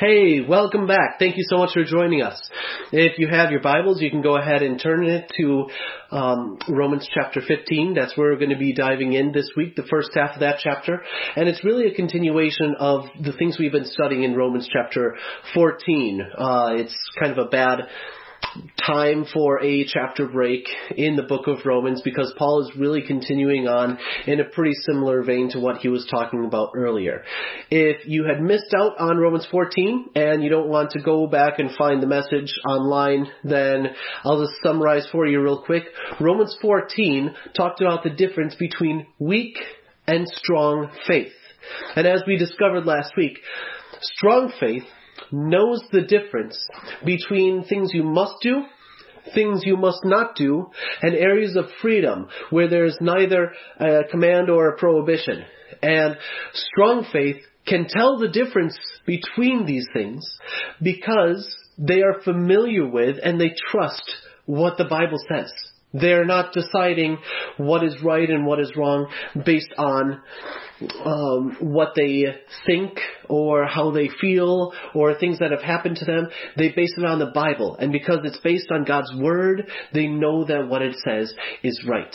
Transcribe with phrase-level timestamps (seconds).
[0.00, 1.18] Hey, welcome back.
[1.18, 2.40] Thank you so much for joining us.
[2.90, 5.66] If you have your Bibles, you can go ahead and turn it to
[6.10, 7.92] um, Romans chapter 15.
[7.92, 10.60] That's where we're going to be diving in this week, the first half of that
[10.62, 11.02] chapter.
[11.36, 15.16] And it's really a continuation of the things we've been studying in Romans chapter
[15.52, 16.22] 14.
[16.22, 17.80] Uh, it's kind of a bad
[18.86, 23.68] time for a chapter break in the book of Romans because Paul is really continuing
[23.68, 27.22] on in a pretty similar vein to what he was talking about earlier.
[27.70, 31.58] If you had missed out on Romans 14 and you don't want to go back
[31.58, 33.88] and find the message online, then
[34.24, 35.84] I'll just summarize for you real quick.
[36.20, 39.56] Romans 14 talked about the difference between weak
[40.06, 41.32] and strong faith.
[41.94, 43.38] And as we discovered last week,
[44.00, 44.84] strong faith
[45.30, 46.58] knows the difference
[47.04, 48.62] between things you must do,
[49.34, 50.70] things you must not do,
[51.02, 55.44] and areas of freedom where there is neither a command or a prohibition.
[55.82, 56.16] And
[56.54, 60.24] strong faith can tell the difference between these things
[60.82, 61.46] because
[61.78, 64.02] they are familiar with and they trust
[64.46, 65.52] what the Bible says.
[65.92, 67.18] They're not deciding
[67.56, 69.08] what is right and what is wrong
[69.44, 70.20] based on
[71.04, 72.24] um, what they
[72.66, 76.28] think or how they feel or things that have happened to them.
[76.56, 77.76] They base it on the Bible.
[77.76, 82.14] And because it's based on God's Word, they know that what it says is right.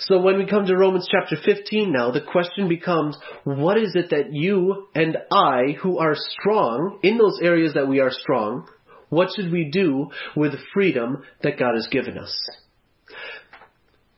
[0.00, 4.10] So when we come to Romans chapter 15 now, the question becomes, what is it
[4.10, 8.66] that you and I, who are strong, in those areas that we are strong,
[9.08, 12.34] what should we do with the freedom that God has given us?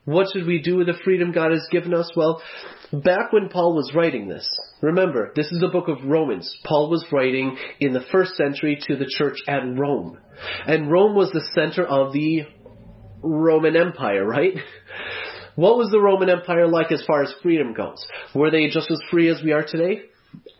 [0.06, 2.11] What should we do with the freedom God has given us?
[2.17, 2.43] Well,
[2.93, 4.48] back when Paul was writing this,
[4.81, 6.55] remember, this is the book of Romans.
[6.65, 10.19] Paul was writing in the first century to the church at Rome.
[10.67, 12.45] And Rome was the center of the
[13.23, 14.55] Roman Empire, right?
[15.56, 18.06] What was the Roman Empire like as far as freedom goes?
[18.34, 20.01] Were they just as free as we are today?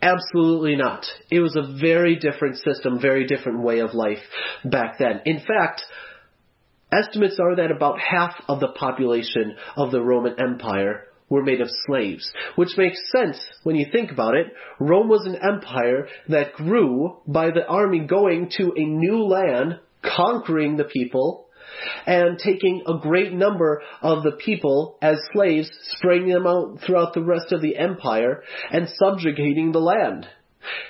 [0.03, 1.07] Absolutely not.
[1.31, 4.19] It was a very different system, very different way of life
[4.65, 5.23] back then.
[5.25, 5.83] In fact,
[6.93, 11.69] Estimates are that about half of the population of the Roman Empire were made of
[11.87, 14.49] slaves, which makes sense when you think about it.
[14.81, 20.77] Rome was an empire that grew by the army going to a new land, conquering
[20.77, 21.47] the people,
[22.07, 27.23] and taking a great number of the people as slaves, spreading them out throughout the
[27.23, 28.43] rest of the empire,
[28.73, 30.27] and subjugating the land.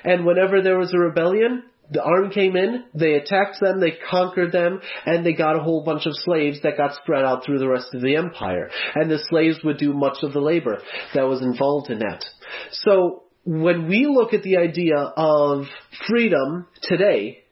[0.04, 4.52] And whenever there was a rebellion, the army came in, they attacked them, they conquered
[4.52, 7.68] them, and they got a whole bunch of slaves that got spread out through the
[7.68, 8.70] rest of the empire.
[8.94, 10.80] And the slaves would do much of the labor
[11.14, 12.24] that was involved in that.
[12.70, 15.64] So, when we look at the idea of
[16.06, 17.42] freedom today,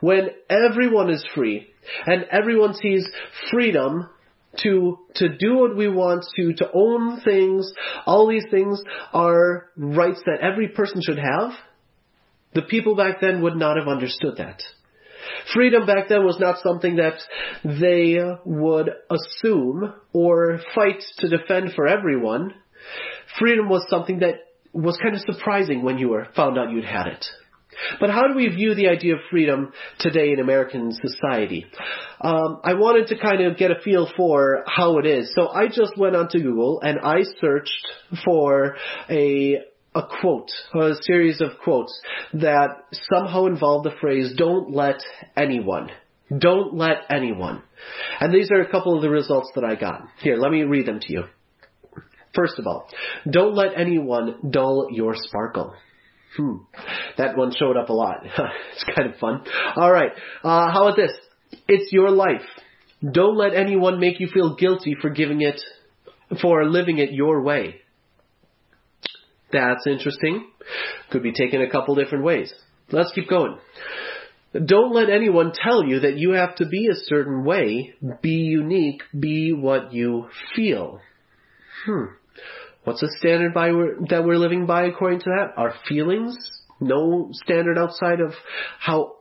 [0.00, 1.68] when everyone is free,
[2.06, 3.06] and everyone sees
[3.50, 4.08] freedom
[4.62, 7.72] to to do what we want to to own things
[8.06, 8.80] all these things
[9.12, 11.50] are rights that every person should have
[12.54, 14.62] the people back then would not have understood that.
[15.52, 17.18] Freedom back then was not something that
[17.64, 22.54] they would assume or fight to defend for everyone.
[23.38, 24.36] Freedom was something that
[24.72, 27.24] was kind of surprising when you were found out you'd had it.
[28.00, 31.66] But how do we view the idea of freedom today in American society?
[32.20, 35.32] Um, I wanted to kind of get a feel for how it is.
[35.34, 37.86] So I just went onto Google and I searched
[38.24, 38.76] for
[39.10, 39.60] a
[39.94, 41.98] a quote, a series of quotes
[42.34, 45.00] that somehow involve the phrase, don't let
[45.36, 45.90] anyone.
[46.36, 47.62] Don't let anyone.
[48.20, 50.02] And these are a couple of the results that I got.
[50.20, 51.24] Here, let me read them to you.
[52.34, 52.88] First of all,
[53.30, 55.74] don't let anyone dull your sparkle.
[56.36, 56.56] Hmm.
[57.16, 58.16] That one showed up a lot.
[58.24, 59.44] it's kind of fun.
[59.76, 60.12] Alright,
[60.42, 61.12] uh, how about this?
[61.68, 62.42] It's your life.
[63.08, 65.60] Don't let anyone make you feel guilty for giving it,
[66.40, 67.76] for living it your way.
[69.54, 70.48] That's interesting.
[71.10, 72.52] Could be taken a couple different ways.
[72.90, 73.56] Let's keep going.
[74.52, 77.94] Don't let anyone tell you that you have to be a certain way.
[78.20, 79.02] Be unique.
[79.18, 80.26] Be what you
[80.56, 81.00] feel.
[81.86, 82.14] Hmm.
[82.82, 83.68] What's the standard by
[84.10, 85.52] that we're living by according to that?
[85.56, 86.36] Our feelings?
[86.80, 88.32] No standard outside of
[88.80, 89.16] how.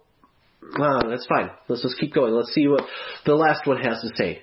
[0.80, 1.52] Ah, that's fine.
[1.68, 2.34] Let's just keep going.
[2.34, 2.84] Let's see what
[3.25, 4.42] the last one has to say.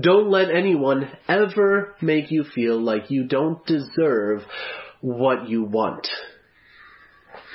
[0.00, 4.42] Don't let anyone ever make you feel like you don't deserve
[5.00, 6.08] what you want.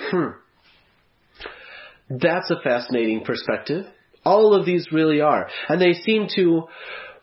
[0.10, 0.28] Hmm.
[2.10, 3.86] That's a fascinating perspective.
[4.24, 5.50] All of these really are.
[5.68, 6.68] And they seem to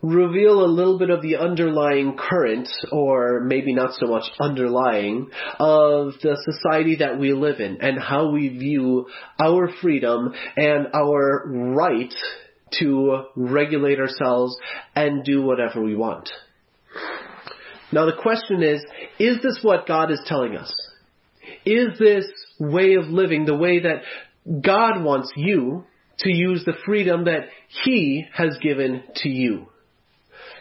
[0.03, 6.13] reveal a little bit of the underlying current, or maybe not so much underlying, of
[6.23, 9.07] the society that we live in and how we view
[9.41, 11.45] our freedom and our
[11.75, 12.15] right
[12.81, 14.57] to regulate ourselves
[14.95, 16.31] and do whatever we want.
[17.93, 18.85] Now the question is,
[19.19, 20.73] is this what God is telling us?
[21.65, 22.27] Is this
[22.59, 24.03] way of living, the way that
[24.63, 25.85] God wants you
[26.21, 27.49] to use the freedom that
[27.85, 29.67] He has given to you.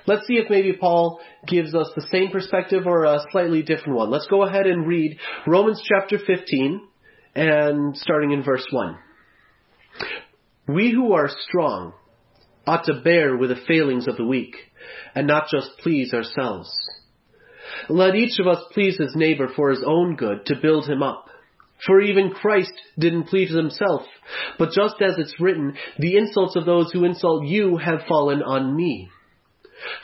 [0.06, 4.10] Let's see if maybe Paul gives us the same perspective or a slightly different one.
[4.10, 6.82] Let's go ahead and read Romans chapter 15
[7.36, 8.98] and starting in verse 1.
[10.68, 11.94] We who are strong
[12.66, 14.56] ought to bear with the failings of the weak
[15.16, 16.70] and not just please ourselves.
[17.88, 21.30] Let each of us please his neighbor for his own good to build him up.
[21.86, 24.02] For even Christ didn't please himself,
[24.58, 28.76] but just as it's written, the insults of those who insult you have fallen on
[28.76, 29.10] me.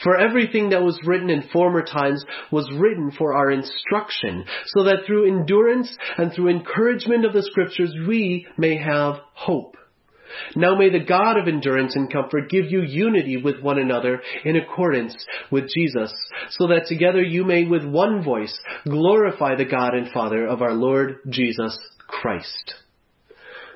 [0.04, 5.06] For everything that was written in former times was written for our instruction, so that
[5.08, 9.76] through endurance and through encouragement of the scriptures we may have hope.
[10.56, 14.56] Now may the God of endurance and comfort give you unity with one another in
[14.56, 15.16] accordance
[15.52, 16.14] with Jesus,
[16.52, 20.74] so that together you may with one voice glorify the God and Father of our
[20.74, 21.78] Lord Jesus
[22.08, 22.76] Christ.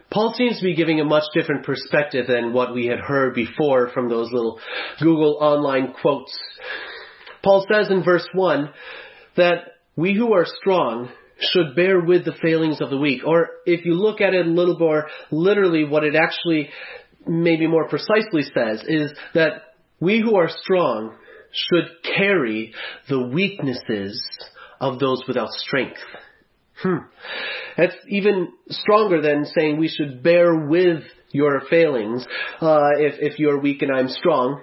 [0.10, 3.90] Paul seems to be giving a much different perspective than what we had heard before
[3.90, 4.60] from those little
[5.00, 6.38] Google online quotes.
[7.44, 8.70] Paul says in verse 1
[9.36, 9.64] that
[9.96, 11.10] we who are strong
[11.40, 13.22] should bear with the failings of the weak.
[13.26, 16.70] Or if you look at it a little more literally, what it actually
[17.26, 19.64] maybe more precisely says is that
[20.00, 21.16] we who are strong
[21.52, 21.86] should
[22.16, 22.74] carry
[23.10, 24.24] the weaknesses
[24.80, 26.00] of those without strength.
[26.82, 26.98] Hmm.
[27.76, 32.26] That's even stronger than saying we should bear with your failings.
[32.62, 34.62] Uh, if, if you're weak and I'm strong,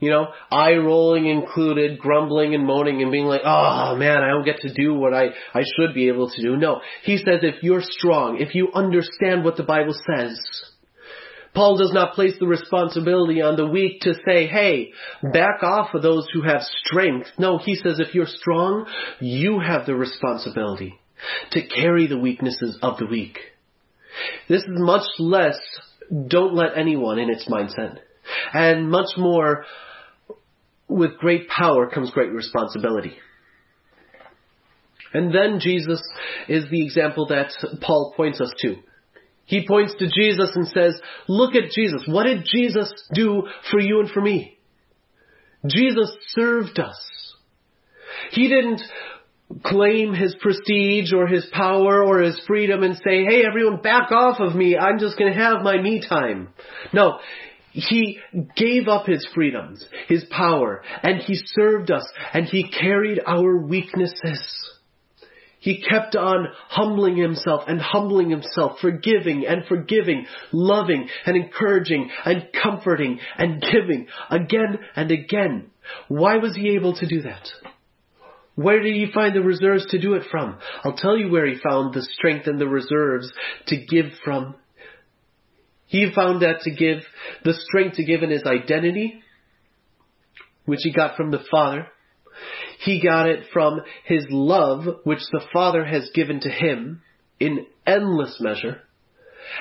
[0.00, 4.44] you know, eye rolling included, grumbling and moaning and being like, oh man, I don't
[4.44, 6.56] get to do what I, I should be able to do.
[6.56, 6.80] No.
[7.02, 10.40] He says if you're strong, if you understand what the Bible says,
[11.54, 14.92] Paul does not place the responsibility on the weak to say, hey,
[15.22, 17.28] back off of those who have strength.
[17.36, 18.86] No, he says if you're strong,
[19.18, 21.00] you have the responsibility
[21.50, 23.38] to carry the weaknesses of the weak.
[24.48, 25.58] This is much less
[26.28, 27.98] don't let anyone in its mindset.
[28.52, 29.64] And much more
[30.88, 33.14] with great power comes great responsibility.
[35.12, 36.02] And then Jesus
[36.48, 37.50] is the example that
[37.80, 38.76] Paul points us to.
[39.44, 42.02] He points to Jesus and says, look at Jesus.
[42.06, 44.58] What did Jesus do for you and for me?
[45.66, 46.98] Jesus served us.
[48.30, 48.82] He didn't
[49.64, 54.40] claim his prestige or his power or his freedom and say, hey everyone back off
[54.40, 56.48] of me, I'm just gonna have my me time.
[56.92, 57.18] No,
[57.78, 58.18] he
[58.56, 64.42] gave up his freedoms, his power, and he served us, and he carried our weaknesses.
[65.60, 72.48] He kept on humbling himself and humbling himself, forgiving and forgiving, loving and encouraging and
[72.62, 75.70] comforting and giving again and again.
[76.06, 77.48] Why was he able to do that?
[78.54, 80.58] Where did he find the reserves to do it from?
[80.84, 83.32] I'll tell you where he found the strength and the reserves
[83.68, 84.56] to give from.
[85.88, 87.02] He found that to give,
[87.44, 89.22] the strength to give in his identity,
[90.66, 91.86] which he got from the Father.
[92.80, 97.02] He got it from his love, which the Father has given to him
[97.40, 98.82] in endless measure.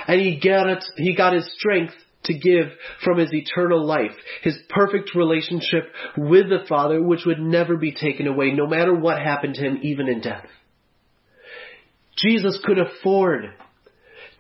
[0.06, 1.94] And he got it, he got his strength
[2.26, 2.66] to give
[3.06, 5.86] from his eternal life, his perfect relationship
[6.18, 9.80] with the Father, which would never be taken away, no matter what happened to him,
[9.82, 10.46] even in death.
[12.18, 13.46] Jesus could afford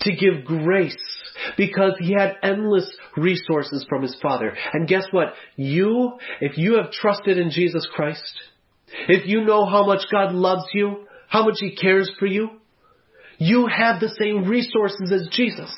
[0.02, 1.17] to give grace
[1.58, 4.56] because he had endless resources from his Father.
[4.74, 5.34] And guess what?
[5.56, 8.40] You, if you have trusted in Jesus Christ,
[9.08, 12.50] if you know how much God loves you, how much he cares for you,
[13.38, 15.72] you have the same resources as Jesus.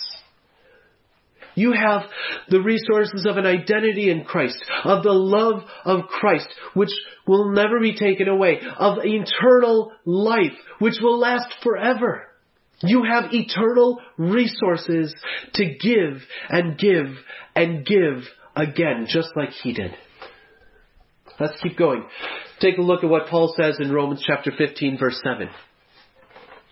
[1.56, 2.04] You have
[2.50, 6.92] the resources of an identity in Christ, of the love of Christ, which
[7.28, 12.29] will never be taken away, of eternal life, which will last forever.
[12.82, 15.14] You have eternal resources
[15.56, 17.08] to give and give
[17.56, 18.24] and give
[18.56, 19.96] again, just like he did.
[21.40, 22.06] Let's keep going.
[22.60, 25.50] Take a look at what Paul says in Romans chapter 15 verse 7.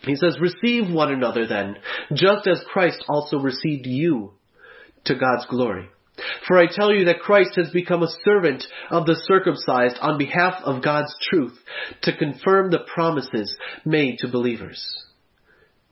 [0.02, 1.78] He says, receive one another then,
[2.14, 4.34] just as Christ also received you
[5.06, 5.90] to God's glory.
[6.48, 10.62] For I tell you that Christ has become a servant of the circumcised on behalf
[10.64, 11.58] of God's truth
[12.04, 15.07] to confirm the promises made to believers.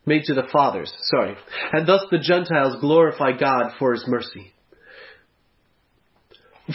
[0.05, 1.35] Made to the fathers, sorry.
[1.71, 4.51] And thus the Gentiles glorify God for his mercy.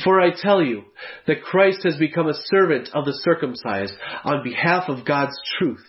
[0.04, 0.84] For I tell you
[1.26, 3.94] that Christ has become a servant of the circumcised
[4.24, 5.84] on behalf of God's truth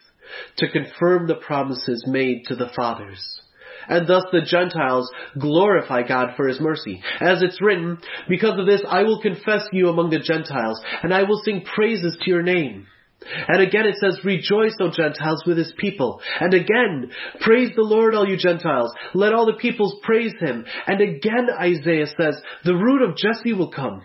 [0.58, 3.42] to confirm the promises made to the fathers
[3.88, 7.02] and thus the Gentiles glorify God for his mercy.
[7.20, 7.98] As it's written,
[8.30, 12.18] because of this I will confess you among the Gentiles, and I will sing praises
[12.22, 12.88] to your name.
[13.48, 16.22] And again it says, Rejoice, O Gentiles, with his people.
[16.40, 18.92] And again, Praise the Lord, all you Gentiles.
[19.14, 20.66] Let all the peoples praise him.
[20.88, 24.02] And again Isaiah says, The root of Jesse will come.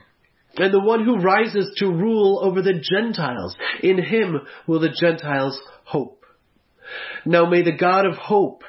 [0.59, 3.55] And the one who rises to rule over the Gentiles.
[3.83, 6.25] In him will the Gentiles hope.
[7.25, 8.63] Now may the God of hope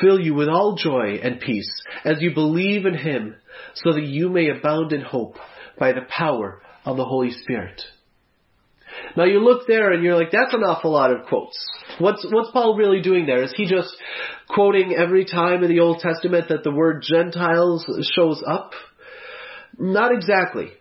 [0.00, 1.70] fill you with all joy and peace
[2.04, 3.36] as you believe in him
[3.74, 5.36] so that you may abound in hope
[5.78, 7.80] by the power of the Holy Spirit.
[9.16, 11.56] Now you look there and you're like, that's an awful lot of quotes.
[11.98, 13.42] What's, what's Paul really doing there?
[13.42, 13.94] Is he just
[14.48, 18.72] quoting every time in the Old Testament that the word Gentiles shows up?
[19.78, 20.72] Not exactly.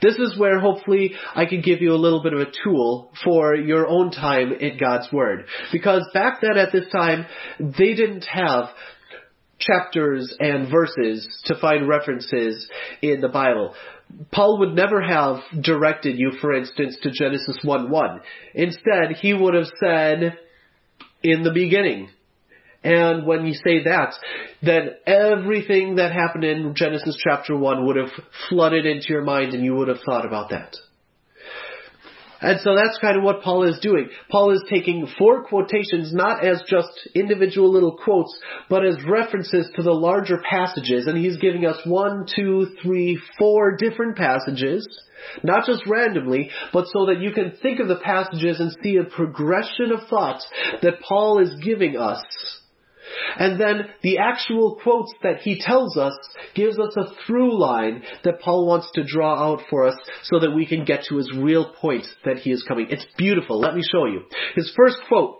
[0.00, 3.54] This is where hopefully I can give you a little bit of a tool for
[3.54, 5.46] your own time in God's Word.
[5.72, 7.26] Because back then at this time,
[7.58, 8.66] they didn't have
[9.66, 12.68] chapters and verses to find references
[13.00, 13.74] in the Bible.
[14.30, 18.20] Paul would never have directed you, for instance, to Genesis 1 1.
[18.54, 20.38] Instead, he would have said,
[21.22, 22.08] in the beginning.
[22.84, 24.14] And when you say that,
[24.60, 28.10] then everything that happened in Genesis chapter 1 would have
[28.48, 30.74] flooded into your mind and you would have thought about that.
[32.42, 34.08] And so that's kind of what Paul is doing.
[34.28, 38.36] Paul is taking four quotations not as just individual little quotes,
[38.68, 41.06] but as references to the larger passages.
[41.06, 44.86] And he's giving us one, two, three, four different passages,
[45.44, 49.04] not just randomly, but so that you can think of the passages and see a
[49.04, 50.46] progression of thoughts
[50.82, 52.22] that Paul is giving us
[53.38, 56.14] and then the actual quotes that he tells us
[56.54, 60.52] gives us a through line that Paul wants to draw out for us so that
[60.52, 62.86] we can get to his real point that he is coming.
[62.90, 63.58] It's beautiful.
[63.60, 64.22] Let me show you.
[64.54, 65.38] His first quote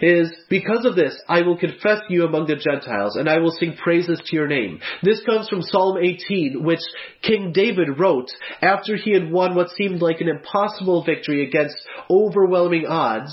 [0.00, 3.76] is, Because of this, I will confess you among the Gentiles, and I will sing
[3.76, 4.80] praises to your name.
[5.02, 6.80] This comes from Psalm 18, which
[7.22, 11.76] King David wrote after he had won what seemed like an impossible victory against
[12.10, 13.32] overwhelming odds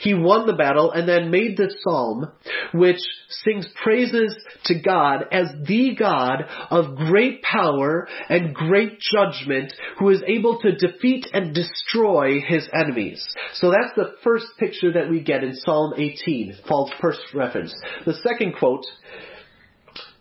[0.00, 2.30] he won the battle and then made this psalm
[2.72, 3.00] which
[3.44, 10.22] sings praises to God as the God of great power and great judgment who is
[10.26, 13.24] able to defeat and destroy his enemies.
[13.54, 17.74] So that's the first picture that we get in Psalm 18, Paul's first reference.
[18.04, 18.84] The second quote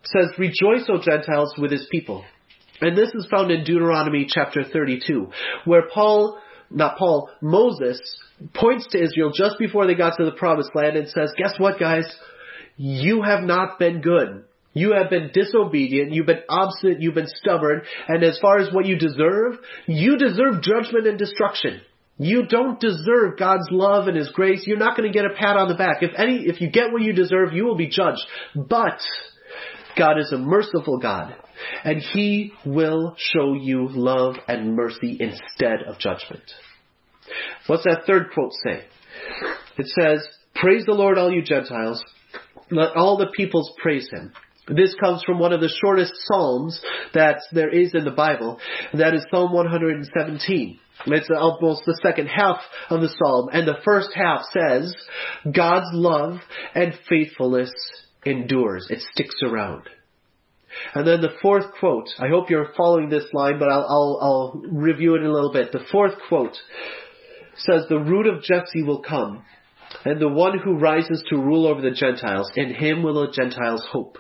[0.06, 2.24] says, Rejoice, O Gentiles, with his people.
[2.82, 5.30] And this is found in Deuteronomy chapter 32,
[5.66, 6.40] where Paul
[6.74, 8.00] not Paul, Moses
[8.54, 11.80] points to Israel just before they got to the promised land and says, guess what
[11.80, 12.06] guys?
[12.78, 14.46] You have not been good.
[14.74, 18.88] You have been disobedient, you've been obstinate, you've been stubborn, and as far as what
[18.88, 21.82] you deserve, you deserve judgment and destruction.
[22.18, 24.64] You don't deserve God's love and His grace.
[24.66, 25.98] You're not going to get a pat on the back.
[26.02, 28.22] If any, if you get what you deserve, you will be judged.
[28.56, 29.00] But,
[29.98, 31.36] God is a merciful God,
[31.84, 36.44] and He will show you love and mercy instead of judgment.
[37.68, 38.84] What's that third quote say?
[39.78, 42.04] It says, Praise the Lord, all you Gentiles.
[42.70, 44.34] Let all the peoples praise Him.
[44.68, 46.82] This comes from one of the shortest psalms
[47.14, 48.60] that there is in the Bible.
[48.92, 50.80] and That is Psalm 117.
[51.08, 53.50] It's almost the second half of the psalm.
[53.52, 54.96] And the first half says,
[55.54, 56.40] God's love
[56.76, 57.72] and faithfulness
[58.26, 58.88] endures.
[58.90, 59.84] It sticks around.
[60.96, 64.62] And then the fourth quote, I hope you're following this line, but I'll, I'll, I'll
[64.66, 65.72] review it in a little bit.
[65.72, 66.58] The fourth quote
[67.58, 69.44] says, The root of Jesse will come,
[70.06, 73.86] and the one who rises to rule over the Gentiles, in him will the Gentiles
[73.92, 74.18] hope.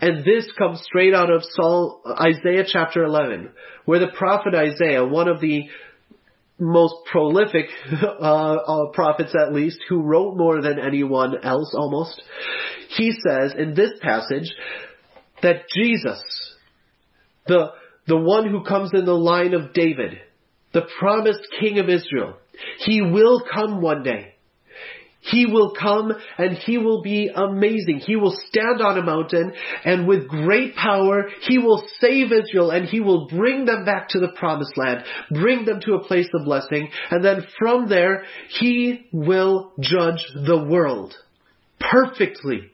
[0.00, 3.50] And this comes straight out of Saul, Isaiah chapter 11,
[3.84, 5.68] where the prophet Isaiah, one of the
[6.58, 12.20] most prolific uh, uh, prophets at least, who wrote more than anyone else almost,
[12.96, 14.50] he says in this passage
[15.42, 16.22] that Jesus,
[17.46, 17.72] the,
[18.06, 20.18] the one who comes in the line of David,
[20.72, 22.36] the promised king of Israel,
[22.78, 24.28] he will come one day.
[25.24, 28.00] He will come and he will be amazing.
[28.04, 29.52] He will stand on a mountain
[29.84, 34.18] and with great power he will save Israel and he will bring them back to
[34.18, 39.06] the promised land, bring them to a place of blessing, and then from there he
[39.12, 41.14] will judge the world
[41.90, 42.71] perfectly,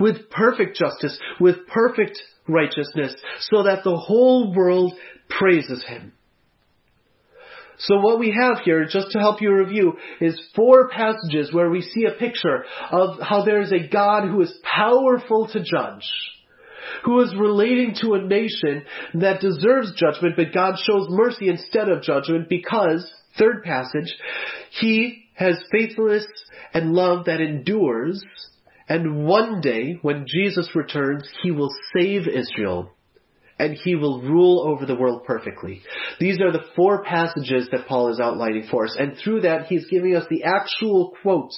[0.00, 4.94] with perfect justice, with perfect righteousness, so that the whole world
[5.28, 6.12] praises him.
[7.78, 11.82] So what we have here, just to help you review, is four passages where we
[11.82, 16.08] see a picture of how there is a God who is powerful to judge,
[17.04, 22.02] who is relating to a nation that deserves judgment, but God shows mercy instead of
[22.02, 24.14] judgment because, third passage,
[24.80, 26.26] He has faithfulness
[26.72, 28.24] and love that endures,
[28.88, 32.90] and one day, when Jesus returns, He will save Israel
[33.58, 35.80] and he will rule over the world perfectly.
[36.18, 39.86] These are the four passages that Paul is outlining for us, and through that he's
[39.86, 41.56] giving us the actual quotes,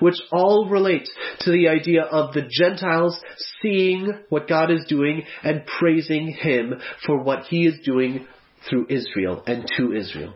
[0.00, 1.08] which all relate
[1.40, 3.20] to the idea of the Gentiles
[3.60, 8.26] seeing what God is doing and praising him for what he is doing
[8.68, 10.34] through Israel and to Israel.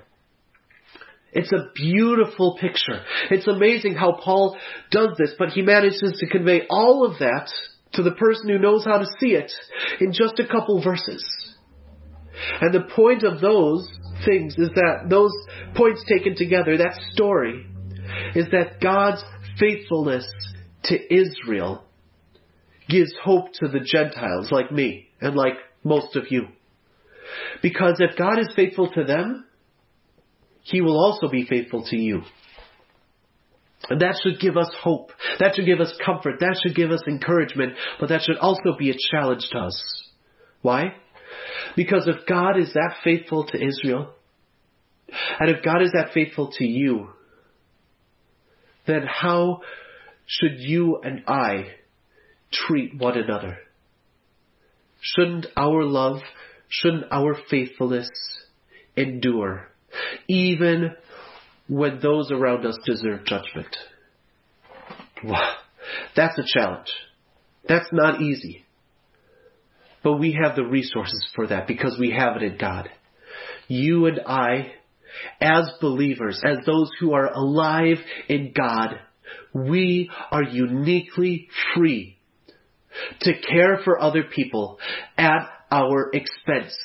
[1.33, 3.05] It's a beautiful picture.
[3.31, 4.59] It's amazing how Paul
[4.91, 7.51] does this, but he manages to convey all of that
[7.93, 9.53] to the person who knows how to see it
[10.01, 11.25] in just a couple verses.
[12.61, 13.89] And the point of those
[14.25, 15.33] things is that those
[15.75, 17.67] points taken together, that story,
[18.35, 19.23] is that God's
[19.59, 20.27] faithfulness
[20.85, 21.85] to Israel
[22.89, 26.47] gives hope to the Gentiles like me and like most of you.
[27.63, 29.45] Because if God is faithful to them,
[30.63, 32.23] He will also be faithful to you.
[33.89, 35.11] And that should give us hope.
[35.39, 36.41] That should give us comfort.
[36.41, 37.75] That should give us encouragement.
[37.99, 40.09] But that should also be a challenge to us.
[40.63, 40.95] Why?
[41.77, 44.13] Because if God is that faithful to Israel,
[45.39, 47.09] and if God is that faithful to you,
[48.87, 49.61] then how
[50.27, 51.69] should you and I
[52.53, 53.59] treat one another?
[55.01, 56.21] Shouldn't our love,
[56.69, 58.09] shouldn't our faithfulness
[58.97, 59.70] endure,
[60.29, 60.93] even
[61.69, 63.77] when those around us deserve judgment.
[65.25, 65.55] Wow.
[66.17, 66.89] That's a challenge.
[67.69, 68.65] That's not easy.
[70.03, 72.89] But we have the resources for that because we have it in God.
[73.69, 74.73] You and I,
[75.41, 78.99] as believers, as those who are alive in God,
[79.53, 82.17] we are uniquely free
[83.21, 84.79] to care for other people
[85.17, 86.77] at our expense,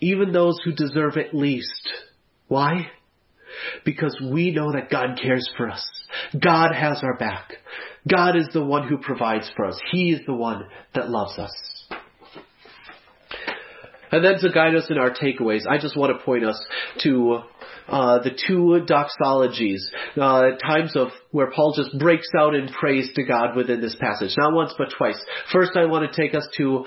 [0.00, 1.88] even those who deserve it least.
[2.48, 2.88] Why?
[3.84, 5.86] Because we know that God cares for us.
[6.38, 7.52] God has our back.
[8.08, 9.78] God is the one who provides for us.
[9.92, 11.52] He is the one that loves us.
[14.10, 16.58] And then to guide us in our takeaways, I just want to point us
[17.02, 17.40] to
[17.88, 19.80] uh, the two doxologies,
[20.16, 24.34] uh, times of where Paul just breaks out in praise to God within this passage.
[24.36, 25.22] Not once, but twice.
[25.52, 26.86] First, I want to take us to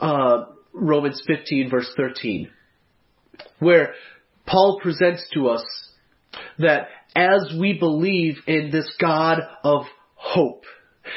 [0.00, 2.50] uh, Romans 15, verse 13,
[3.58, 3.94] where
[4.48, 5.64] Paul presents to us
[6.58, 9.82] that as we believe in this God of
[10.14, 10.64] hope,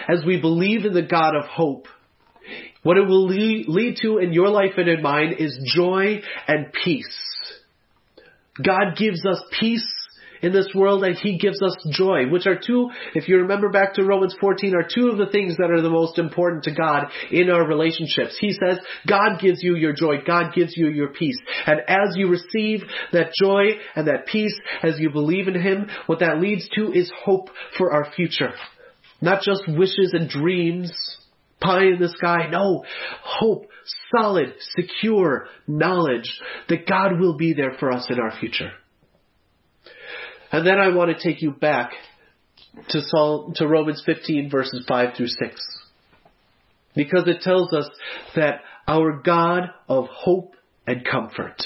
[0.09, 1.87] as we believe in the God of hope,
[2.83, 7.17] what it will lead to in your life and in mine is joy and peace.
[8.63, 9.87] God gives us peace
[10.41, 13.95] in this world and He gives us joy, which are two, if you remember back
[13.95, 17.08] to Romans 14, are two of the things that are the most important to God
[17.32, 18.38] in our relationships.
[18.39, 21.38] He says, God gives you your joy, God gives you your peace.
[21.65, 22.82] And as you receive
[23.13, 27.12] that joy and that peace, as you believe in Him, what that leads to is
[27.23, 28.51] hope for our future.
[29.21, 30.91] Not just wishes and dreams,
[31.62, 32.47] pie in the sky.
[32.49, 32.84] No,
[33.23, 33.67] hope,
[34.15, 38.71] solid, secure knowledge that God will be there for us in our future.
[40.51, 41.91] And then I want to take you back
[42.89, 45.79] to Psalm, to Romans 15 verses 5 through 6.
[46.95, 47.89] Because it tells us
[48.35, 51.61] that our God of hope and comfort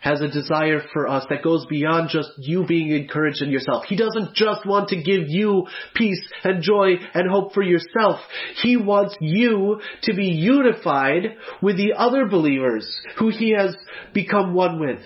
[0.00, 3.84] has a desire for us that goes beyond just you being encouraged in yourself.
[3.86, 8.18] He doesn't just want to give you peace and joy and hope for yourself.
[8.62, 13.76] He wants you to be unified with the other believers who he has
[14.12, 14.98] become one with.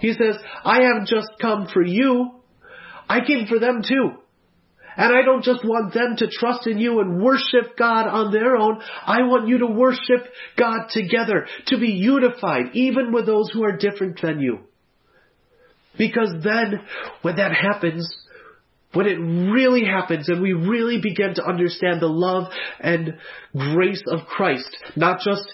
[0.00, 2.32] He says, I haven't just come for you,
[3.08, 4.12] I came for them too.
[4.96, 8.56] And I don't just want them to trust in you and worship God on their
[8.56, 8.82] own.
[9.06, 13.76] I want you to worship God together, to be unified, even with those who are
[13.76, 14.58] different than you.
[15.96, 16.80] Because then,
[17.22, 18.12] when that happens,
[18.92, 23.18] when it really happens and we really begin to understand the love and
[23.56, 25.44] grace of Christ, not just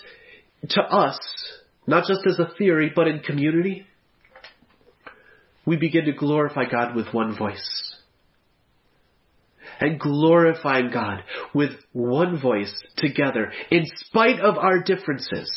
[0.70, 1.18] to us,
[1.86, 3.86] not just as a theory, but in community,
[5.66, 7.94] we begin to glorify God with one voice.
[9.80, 15.50] And glorifying God with one voice together, in spite of our differences,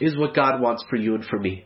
[0.00, 1.64] is what God wants for you and for me.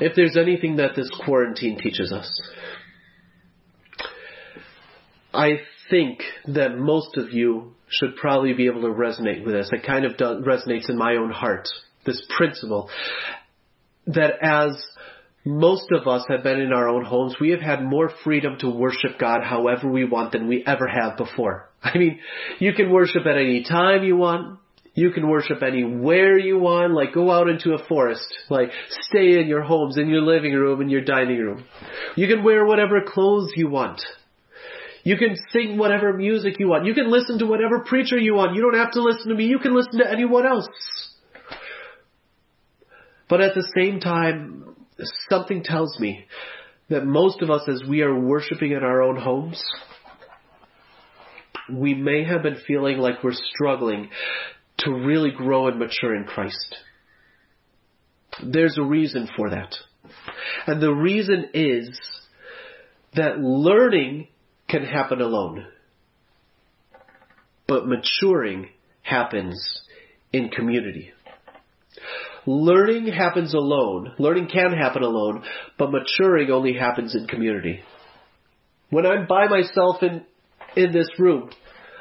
[0.00, 2.40] If there's anything that this quarantine teaches us,
[5.34, 9.68] I think that most of you should probably be able to resonate with this.
[9.72, 11.68] It kind of does, resonates in my own heart.
[12.06, 12.88] This principle
[14.06, 14.82] that as
[15.44, 18.68] most of us have been in our own homes, we have had more freedom to
[18.68, 21.68] worship God however we want than we ever have before.
[21.82, 22.20] I mean,
[22.58, 24.58] you can worship at any time you want.
[24.92, 28.70] You can worship anywhere you want, like go out into a forest, like
[29.08, 31.64] stay in your homes, in your living room, in your dining room.
[32.16, 34.02] You can wear whatever clothes you want.
[35.02, 36.84] You can sing whatever music you want.
[36.84, 38.54] You can listen to whatever preacher you want.
[38.54, 39.46] You don't have to listen to me.
[39.46, 40.68] You can listen to anyone else.
[43.28, 44.76] But at the same time,
[45.30, 46.26] something tells me
[46.88, 49.62] that most of us, as we are worshiping in our own homes,
[51.72, 54.10] we may have been feeling like we're struggling
[54.78, 56.76] to really grow and mature in Christ.
[58.44, 59.74] There's a reason for that.
[60.66, 61.90] And the reason is
[63.14, 64.28] that learning
[64.70, 65.66] can happen alone.
[67.66, 68.70] But maturing
[69.02, 69.82] happens
[70.32, 71.12] in community.
[72.46, 74.12] Learning happens alone.
[74.18, 75.42] Learning can happen alone,
[75.78, 77.80] but maturing only happens in community.
[78.88, 80.24] When I'm by myself in,
[80.74, 81.50] in this room,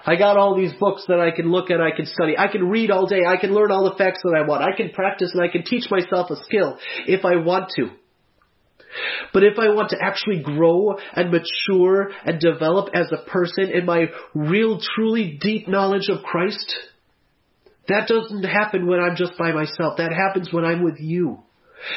[0.05, 2.69] I got all these books that I can look at, I can study, I can
[2.69, 5.31] read all day, I can learn all the facts that I want, I can practice
[5.33, 7.89] and I can teach myself a skill if I want to.
[9.33, 13.85] But if I want to actually grow and mature and develop as a person in
[13.85, 16.73] my real, truly deep knowledge of Christ,
[17.87, 19.97] that doesn't happen when I'm just by myself.
[19.97, 21.39] That happens when I'm with you.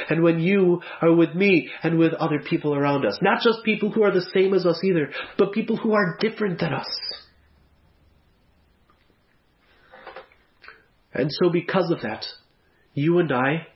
[0.08, 3.18] And when you are with me and with other people around us.
[3.20, 6.60] Not just people who are the same as us either, but people who are different
[6.60, 6.86] than us.
[11.12, 12.24] And so because of that,
[12.94, 13.66] you and I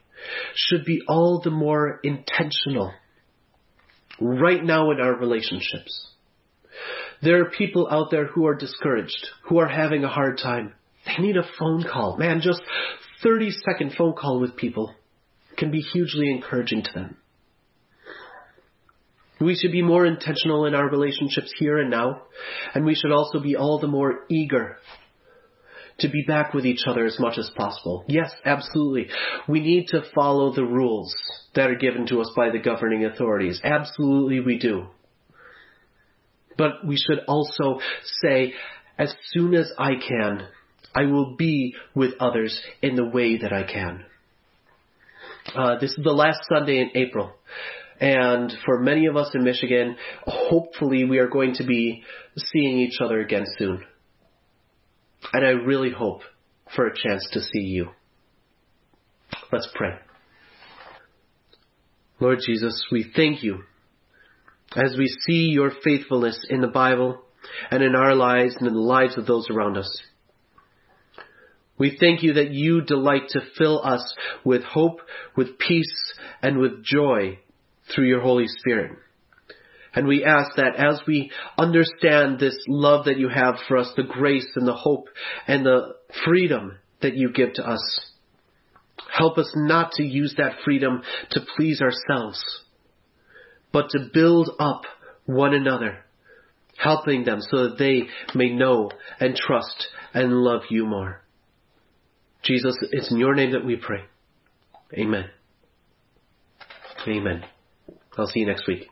[0.55, 2.93] should be all the more intentional
[4.19, 6.07] right now in our relationships.
[7.21, 10.73] There are people out there who are discouraged, who are having a hard time.
[11.05, 12.17] They need a phone call.
[12.17, 12.61] Man, just
[13.23, 14.93] 30 second phone call with people
[15.57, 17.17] can be hugely encouraging to them.
[19.39, 22.23] We should be more intentional in our relationships here and now,
[22.73, 24.77] and we should also be all the more eager
[25.99, 28.05] to be back with each other as much as possible.
[28.07, 29.07] Yes, absolutely.
[29.47, 31.15] We need to follow the rules
[31.55, 33.59] that are given to us by the governing authorities.
[33.63, 34.87] Absolutely we do.
[36.57, 37.79] But we should also
[38.21, 38.53] say,
[38.97, 40.47] as soon as I can,
[40.93, 44.05] I will be with others in the way that I can.
[45.55, 47.31] Uh, this is the last Sunday in April.
[47.99, 52.03] And for many of us in Michigan, hopefully we are going to be
[52.37, 53.83] seeing each other again soon.
[55.33, 56.21] And I really hope
[56.75, 57.89] for a chance to see you.
[59.51, 59.95] Let's pray.
[62.19, 63.63] Lord Jesus, we thank you
[64.75, 67.21] as we see your faithfulness in the Bible
[67.71, 70.01] and in our lives and in the lives of those around us.
[71.77, 74.99] We thank you that you delight to fill us with hope,
[75.35, 77.39] with peace, and with joy
[77.93, 78.97] through your Holy Spirit.
[79.97, 84.03] And we ask that as we understand this love that you have for us, the
[84.03, 85.07] grace and the hope
[85.47, 88.11] and the freedom that you give to us,
[89.11, 92.39] help us not to use that freedom to please ourselves,
[93.73, 94.83] but to build up
[95.25, 96.05] one another,
[96.77, 98.03] helping them so that they
[98.35, 101.23] may know and trust and love you more.
[102.43, 104.03] Jesus, it's in your name that we pray.
[104.93, 105.25] Amen.
[107.07, 107.43] Amen.
[108.15, 108.89] I'll see you next week.